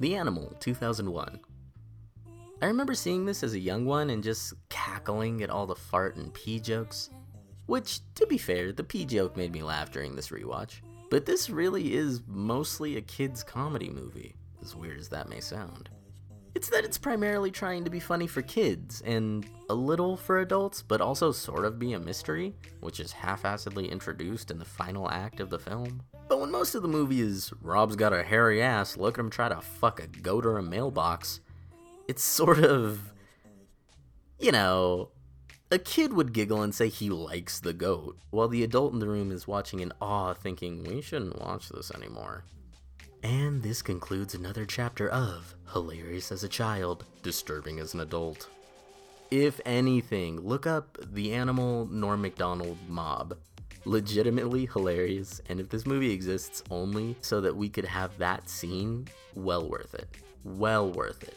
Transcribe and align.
The 0.00 0.16
Animal, 0.16 0.52
2001. 0.58 1.38
I 2.60 2.66
remember 2.66 2.94
seeing 2.94 3.24
this 3.24 3.44
as 3.44 3.54
a 3.54 3.58
young 3.58 3.84
one 3.84 4.10
and 4.10 4.24
just 4.24 4.54
cackling 4.68 5.40
at 5.40 5.50
all 5.50 5.66
the 5.66 5.76
fart 5.76 6.16
and 6.16 6.34
pee 6.34 6.58
jokes. 6.58 7.10
Which, 7.66 8.00
to 8.16 8.26
be 8.26 8.36
fair, 8.36 8.72
the 8.72 8.82
pee 8.82 9.04
joke 9.04 9.36
made 9.36 9.52
me 9.52 9.62
laugh 9.62 9.92
during 9.92 10.16
this 10.16 10.30
rewatch. 10.30 10.80
But 11.10 11.26
this 11.26 11.48
really 11.48 11.94
is 11.94 12.22
mostly 12.26 12.96
a 12.96 13.02
kid's 13.02 13.44
comedy 13.44 13.88
movie, 13.88 14.34
as 14.60 14.74
weird 14.74 14.98
as 14.98 15.08
that 15.10 15.28
may 15.28 15.38
sound. 15.38 15.90
It's 16.54 16.68
that 16.70 16.84
it's 16.84 16.98
primarily 16.98 17.50
trying 17.50 17.82
to 17.84 17.90
be 17.90 17.98
funny 17.98 18.28
for 18.28 18.40
kids 18.40 19.02
and 19.04 19.44
a 19.68 19.74
little 19.74 20.16
for 20.16 20.38
adults, 20.38 20.82
but 20.82 21.00
also 21.00 21.32
sort 21.32 21.64
of 21.64 21.80
be 21.80 21.94
a 21.94 21.98
mystery, 21.98 22.54
which 22.80 23.00
is 23.00 23.10
half 23.10 23.42
assedly 23.42 23.90
introduced 23.90 24.52
in 24.52 24.60
the 24.60 24.64
final 24.64 25.10
act 25.10 25.40
of 25.40 25.50
the 25.50 25.58
film. 25.58 26.02
But 26.28 26.40
when 26.40 26.52
most 26.52 26.76
of 26.76 26.82
the 26.82 26.88
movie 26.88 27.20
is 27.20 27.52
Rob's 27.60 27.96
got 27.96 28.12
a 28.12 28.22
hairy 28.22 28.62
ass, 28.62 28.96
look 28.96 29.18
at 29.18 29.20
him 29.20 29.30
try 29.30 29.48
to 29.48 29.60
fuck 29.60 30.00
a 30.00 30.06
goat 30.06 30.46
or 30.46 30.56
a 30.56 30.62
mailbox, 30.62 31.40
it's 32.06 32.22
sort 32.22 32.58
of. 32.58 33.12
You 34.38 34.52
know, 34.52 35.10
a 35.70 35.78
kid 35.78 36.12
would 36.12 36.32
giggle 36.32 36.62
and 36.62 36.74
say 36.74 36.88
he 36.88 37.10
likes 37.10 37.58
the 37.58 37.72
goat, 37.72 38.16
while 38.30 38.48
the 38.48 38.62
adult 38.62 38.92
in 38.92 39.00
the 39.00 39.08
room 39.08 39.32
is 39.32 39.48
watching 39.48 39.80
in 39.80 39.92
awe, 40.00 40.34
thinking, 40.34 40.84
we 40.84 41.00
shouldn't 41.00 41.40
watch 41.40 41.68
this 41.68 41.90
anymore. 41.90 42.44
And 43.24 43.62
this 43.62 43.80
concludes 43.80 44.34
another 44.34 44.66
chapter 44.66 45.08
of 45.08 45.54
Hilarious 45.72 46.30
as 46.30 46.44
a 46.44 46.48
Child, 46.48 47.06
Disturbing 47.22 47.80
as 47.80 47.94
an 47.94 48.00
Adult. 48.00 48.50
If 49.30 49.62
anything, 49.64 50.40
look 50.40 50.66
up 50.66 50.98
the 51.00 51.32
animal 51.32 51.86
Norm 51.86 52.20
MacDonald 52.20 52.76
mob. 52.86 53.38
Legitimately 53.86 54.66
hilarious, 54.66 55.40
and 55.48 55.58
if 55.58 55.70
this 55.70 55.86
movie 55.86 56.12
exists 56.12 56.62
only 56.70 57.16
so 57.22 57.40
that 57.40 57.56
we 57.56 57.70
could 57.70 57.86
have 57.86 58.18
that 58.18 58.50
scene, 58.50 59.08
well 59.34 59.66
worth 59.70 59.94
it. 59.94 60.08
Well 60.44 60.92
worth 60.92 61.22
it. 61.22 61.34